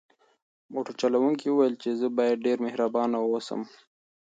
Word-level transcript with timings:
موټر 0.73 0.93
چلونکي 1.01 1.47
وویل 1.49 1.75
چې 1.83 1.89
زه 1.99 2.07
باید 2.17 2.43
ډېر 2.45 2.57
مهربان 2.65 3.09
واوسم. 3.15 3.61